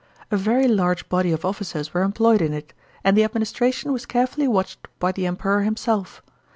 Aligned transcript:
A 0.31 0.35
very 0.35 0.67
large 0.67 1.07
body 1.09 1.31
of 1.31 1.45
officers 1.45 1.93
were 1.93 2.01
employed 2.01 2.41
in 2.41 2.53
it, 2.55 2.73
and 3.03 3.15
the 3.15 3.21
administra 3.21 3.71
tion 3.71 3.93
was 3.93 4.07
carefully 4.07 4.47
watched 4.47 4.87
by 4.97 5.11
the 5.11 5.27
Emperor 5.27 5.61
himself. 5.61 6.23